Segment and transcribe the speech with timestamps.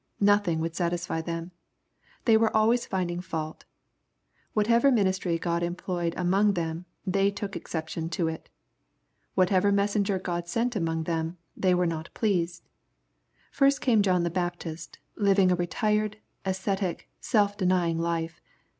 [0.19, 1.51] Nothing would satisfy them.
[2.25, 3.65] They were always finding fault.
[4.53, 8.49] Whatever ministry God employed among them, they took exception to it.
[9.35, 12.67] Whatever messenger God sent among them, they were not pleased.
[13.51, 18.41] First came John the Baptist, living a retired, ascetic, self denying life.